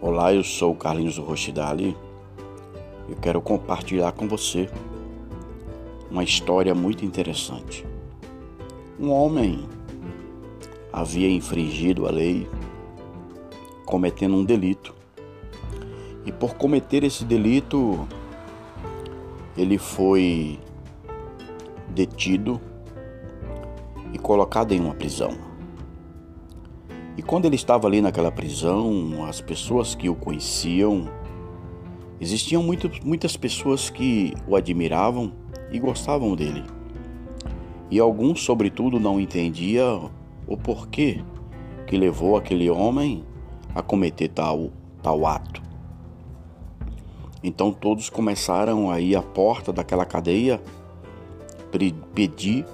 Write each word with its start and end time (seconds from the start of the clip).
Olá, 0.00 0.32
eu 0.32 0.44
sou 0.44 0.70
o 0.70 0.76
Carlinhos 0.76 1.18
Rochidali. 1.18 1.96
Eu 3.08 3.16
quero 3.16 3.40
compartilhar 3.40 4.12
com 4.12 4.28
você 4.28 4.70
uma 6.08 6.22
história 6.22 6.72
muito 6.72 7.04
interessante. 7.04 7.84
Um 8.96 9.10
homem 9.10 9.68
havia 10.92 11.28
infringido 11.28 12.06
a 12.06 12.12
lei, 12.12 12.48
cometendo 13.84 14.36
um 14.36 14.44
delito. 14.44 14.94
E 16.24 16.30
por 16.30 16.54
cometer 16.54 17.02
esse 17.02 17.24
delito, 17.24 18.06
ele 19.56 19.78
foi 19.78 20.60
detido 21.88 22.60
e 24.12 24.18
colocado 24.18 24.70
em 24.70 24.78
uma 24.78 24.94
prisão. 24.94 25.57
E 27.18 27.22
quando 27.22 27.46
ele 27.46 27.56
estava 27.56 27.88
ali 27.88 28.00
naquela 28.00 28.30
prisão, 28.30 29.26
as 29.28 29.40
pessoas 29.40 29.92
que 29.92 30.08
o 30.08 30.14
conheciam, 30.14 31.08
existiam 32.20 32.62
muito, 32.62 32.88
muitas 33.04 33.36
pessoas 33.36 33.90
que 33.90 34.32
o 34.46 34.54
admiravam 34.54 35.32
e 35.72 35.80
gostavam 35.80 36.36
dele. 36.36 36.62
E 37.90 37.98
alguns, 37.98 38.44
sobretudo, 38.44 39.00
não 39.00 39.18
entendiam 39.18 40.12
o 40.46 40.56
porquê 40.56 41.20
que 41.88 41.96
levou 41.96 42.36
aquele 42.36 42.70
homem 42.70 43.24
a 43.74 43.82
cometer 43.82 44.28
tal, 44.28 44.70
tal 45.02 45.26
ato. 45.26 45.60
Então 47.42 47.72
todos 47.72 48.08
começaram 48.08 48.92
a 48.92 49.00
ir 49.00 49.16
à 49.16 49.22
porta 49.22 49.72
daquela 49.72 50.06
cadeia 50.06 50.62
pedir 52.14 52.64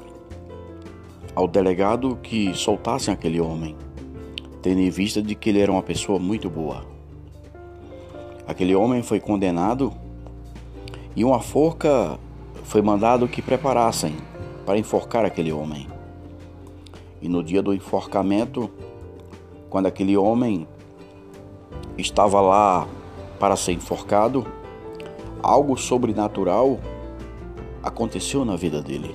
ao 1.35 1.49
delegado 1.49 2.19
que 2.23 2.53
soltassem 2.55 3.13
aquele 3.13 3.41
homem 3.41 3.75
tendo 4.65 4.81
em 4.81 4.89
vista 4.89 5.21
de 5.21 5.35
que 5.35 5.51
ele 5.51 5.61
era 5.61 5.71
uma 5.71 5.83
pessoa 5.83 6.19
muito 6.19 6.49
boa. 6.49 6.87
Aquele 8.47 8.75
homem 8.75 9.03
foi 9.03 9.21
condenado 9.21 9.93
e 11.15 11.23
uma 11.23 11.39
forca 11.39 12.19
foi 12.63 12.81
mandado 12.81 13.29
que 13.29 13.43
preparassem 13.43 14.17
para 14.65 14.79
enforcar 14.79 15.23
aquele 15.23 15.53
homem. 15.53 15.87
E 17.21 17.29
no 17.29 17.45
dia 17.45 17.63
do 17.63 17.75
enforcamento, 17.75 18.71
quando 19.69 19.85
aquele 19.85 20.17
homem 20.17 20.67
estava 21.99 22.41
lá 22.41 22.89
para 23.39 23.57
ser 23.57 23.73
enforcado, 23.73 24.47
algo 25.43 25.77
sobrenatural 25.77 26.81
aconteceu 27.83 28.47
na 28.47 28.57
vida 28.57 28.81
dele. 28.81 29.15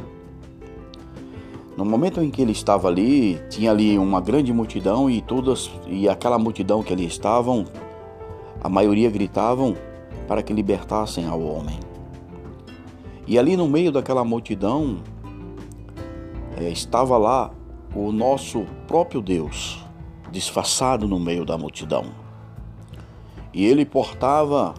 No 1.79 1.85
momento 1.85 2.21
em 2.21 2.29
que 2.29 2.41
ele 2.41 2.51
estava 2.51 2.89
ali, 2.89 3.41
tinha 3.49 3.71
ali 3.71 3.97
uma 3.97 4.19
grande 4.19 4.51
multidão 4.51 5.09
e 5.09 5.21
todas 5.21 5.71
e 5.87 6.09
aquela 6.09 6.37
multidão 6.37 6.83
que 6.83 6.91
ali 6.91 7.05
estavam, 7.05 7.63
a 8.61 8.67
maioria 8.67 9.09
gritavam 9.09 9.77
para 10.27 10.43
que 10.43 10.51
libertassem 10.51 11.25
ao 11.25 11.41
homem. 11.41 11.79
E 13.25 13.39
ali 13.39 13.55
no 13.55 13.65
meio 13.65 13.93
daquela 13.93 14.25
multidão 14.25 14.97
é, 16.57 16.69
estava 16.69 17.17
lá 17.17 17.49
o 17.95 18.11
nosso 18.11 18.65
próprio 18.85 19.21
Deus, 19.21 19.81
disfarçado 20.29 21.07
no 21.07 21.17
meio 21.17 21.45
da 21.45 21.57
multidão. 21.57 22.07
E 23.53 23.65
ele 23.65 23.85
portava 23.85 24.73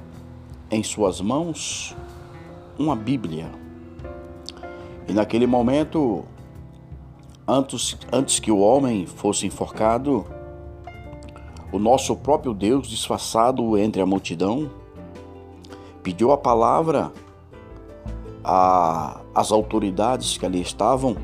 em 0.70 0.82
suas 0.82 1.18
mãos 1.22 1.96
uma 2.78 2.94
Bíblia. 2.94 3.50
E 5.08 5.14
naquele 5.14 5.46
momento 5.46 6.26
Antes, 7.52 7.98
antes 8.12 8.38
que 8.38 8.52
o 8.52 8.60
homem 8.60 9.06
fosse 9.06 9.44
enforcado, 9.44 10.24
o 11.72 11.80
nosso 11.80 12.14
próprio 12.14 12.54
Deus, 12.54 12.86
disfarçado 12.86 13.76
entre 13.76 14.00
a 14.00 14.06
multidão, 14.06 14.70
pediu 16.00 16.30
a 16.30 16.38
palavra 16.38 17.12
às 19.34 19.50
autoridades 19.50 20.38
que 20.38 20.46
ali 20.46 20.60
estavam, 20.60 21.16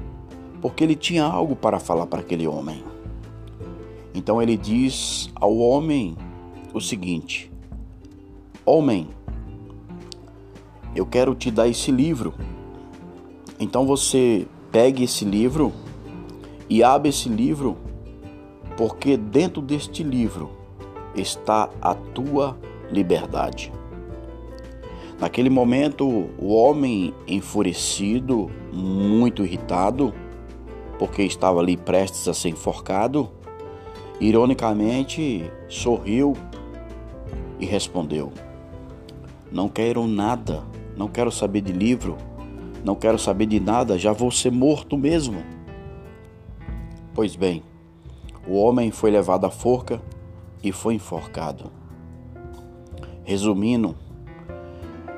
porque 0.60 0.82
ele 0.82 0.97
tinha 0.97 1.22
algo 1.22 1.54
para 1.54 1.78
falar 1.78 2.06
para 2.06 2.22
aquele 2.22 2.48
homem. 2.48 2.82
Então 4.12 4.42
ele 4.42 4.56
diz 4.56 5.31
ao 5.36 5.56
homem 5.56 6.16
o 6.75 6.81
seguinte: 6.81 7.53
Homem, 8.65 9.10
eu 10.92 11.06
quero 11.06 11.36
te 11.36 11.53
dar 11.53 11.69
esse 11.69 11.92
livro. 11.92 12.34
Então 13.60 13.86
você 13.86 14.44
pegue 14.72 15.04
esse 15.04 15.25
livro 15.25 15.72
e 16.69 16.82
abre 16.82 17.09
esse 17.09 17.28
livro, 17.28 17.77
porque 18.77 19.16
dentro 19.16 19.62
deste 19.62 20.03
livro 20.03 20.50
está 21.15 21.71
a 21.81 21.94
tua 21.94 22.56
liberdade. 22.91 23.72
Naquele 25.19 25.49
momento, 25.49 26.28
o 26.38 26.54
homem 26.54 27.15
enfurecido, 27.27 28.50
muito 28.71 29.43
irritado, 29.43 30.12
porque 30.99 31.22
estava 31.22 31.60
ali 31.60 31.77
prestes 31.77 32.28
a 32.28 32.34
ser 32.34 32.50
enforcado, 32.50 33.31
ironicamente 34.21 35.50
sorriu 35.69 36.34
e 37.59 37.65
respondeu: 37.65 38.31
Não 39.50 39.69
quero 39.69 40.06
nada, 40.06 40.62
não 40.97 41.09
quero 41.09 41.31
saber 41.31 41.62
de 41.62 41.72
livro, 41.72 42.19
não 42.84 42.94
quero 42.94 43.19
saber 43.19 43.47
de 43.47 43.59
nada, 43.59 43.98
já 43.98 44.12
vou 44.12 44.31
ser 44.31 44.53
morto 44.53 44.98
mesmo. 44.98 45.56
Pois 47.16 47.34
bem, 47.34 47.62
o 48.47 48.56
homem 48.56 48.91
foi 48.91 49.10
levado 49.10 49.47
à 49.47 49.50
forca 49.50 50.03
e 50.62 50.71
foi 50.71 50.97
enforcado. 50.97 51.72
Resumindo, 53.25 53.97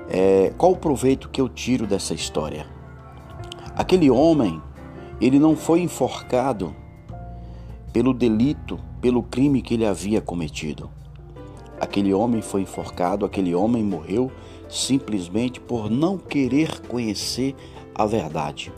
é, 0.09 0.55
qual 0.57 0.71
o 0.71 0.77
proveito 0.77 1.29
que 1.29 1.41
eu 1.41 1.49
tiro 1.49 1.89
dessa 1.89 2.15
história? 2.15 2.69
Aquele 3.75 4.09
homem, 4.09 4.63
ele 5.21 5.41
não 5.41 5.57
foi 5.57 5.81
enforcado 5.81 6.73
pelo 7.93 8.15
delito, 8.15 8.79
pelo 9.01 9.21
crime 9.21 9.61
que 9.61 9.75
ele 9.75 9.85
havia 9.85 10.21
cometido. 10.21 10.89
Aquele 11.81 12.15
homem 12.15 12.41
foi 12.41 12.63
enforcado, 12.63 13.27
aquele 13.27 13.57
homem 13.57 13.83
morreu 13.83 14.31
simplesmente 14.69 15.59
por 15.59 15.91
não 15.91 16.17
querer 16.17 16.81
conhecer 16.83 17.57
a 17.93 18.07
verdade. 18.07 18.73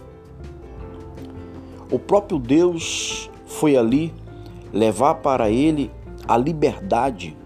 O 1.91 1.99
próprio 1.99 2.39
Deus 2.39 3.29
foi 3.47 3.77
ali 3.77 4.15
levar 4.73 5.17
para 5.17 5.51
ele 5.51 5.91
a 6.29 6.37
liberdade, 6.37 7.37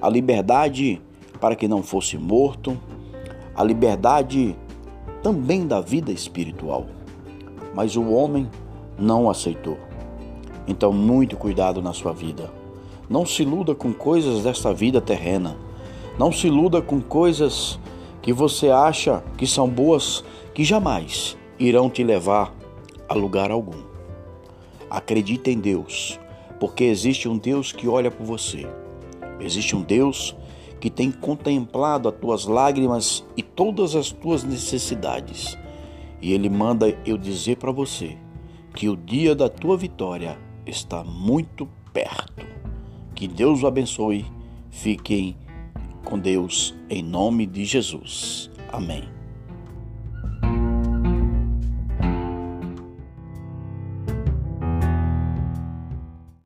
a 0.00 0.08
liberdade 0.08 1.02
para 1.40 1.56
que 1.56 1.66
não 1.66 1.82
fosse 1.82 2.16
morto, 2.16 2.78
a 3.54 3.64
liberdade 3.64 4.56
também 5.24 5.66
da 5.66 5.80
vida 5.80 6.12
espiritual. 6.12 6.86
Mas 7.74 7.96
o 7.96 8.08
homem 8.10 8.48
não 8.96 9.28
aceitou. 9.28 9.76
Então, 10.68 10.92
muito 10.92 11.36
cuidado 11.36 11.82
na 11.82 11.92
sua 11.92 12.12
vida. 12.12 12.52
Não 13.08 13.26
se 13.26 13.42
iluda 13.42 13.74
com 13.74 13.92
coisas 13.92 14.44
desta 14.44 14.72
vida 14.72 15.00
terrena. 15.00 15.56
Não 16.16 16.30
se 16.30 16.46
iluda 16.46 16.80
com 16.80 17.00
coisas 17.00 17.80
que 18.22 18.32
você 18.32 18.70
acha 18.70 19.24
que 19.36 19.48
são 19.48 19.68
boas, 19.68 20.22
que 20.54 20.62
jamais 20.62 21.36
irão 21.58 21.90
te 21.90 22.04
levar 22.04 22.59
a 23.10 23.14
lugar 23.14 23.50
algum. 23.50 23.82
Acredite 24.88 25.50
em 25.50 25.58
Deus, 25.58 26.18
porque 26.60 26.84
existe 26.84 27.28
um 27.28 27.36
Deus 27.36 27.72
que 27.72 27.88
olha 27.88 28.10
por 28.10 28.24
você. 28.24 28.66
Existe 29.40 29.74
um 29.74 29.82
Deus 29.82 30.36
que 30.78 30.88
tem 30.88 31.10
contemplado 31.10 32.08
as 32.08 32.14
tuas 32.14 32.44
lágrimas 32.46 33.24
e 33.36 33.42
todas 33.42 33.96
as 33.96 34.12
tuas 34.12 34.44
necessidades. 34.44 35.58
E 36.22 36.32
Ele 36.32 36.48
manda 36.48 36.96
eu 37.04 37.18
dizer 37.18 37.56
para 37.56 37.72
você 37.72 38.16
que 38.74 38.88
o 38.88 38.96
dia 38.96 39.34
da 39.34 39.48
tua 39.48 39.76
vitória 39.76 40.38
está 40.64 41.02
muito 41.02 41.68
perto. 41.92 42.46
Que 43.14 43.26
Deus 43.26 43.62
o 43.62 43.66
abençoe. 43.66 44.24
Fiquem 44.70 45.36
com 46.04 46.16
Deus 46.16 46.74
em 46.88 47.02
nome 47.02 47.44
de 47.44 47.64
Jesus. 47.64 48.50
Amém. 48.72 49.19